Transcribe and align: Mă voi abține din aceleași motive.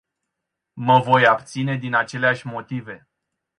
Mă 0.73 0.99
voi 0.99 1.25
abține 1.25 1.77
din 1.77 1.93
aceleași 1.95 2.47
motive. 2.47 3.09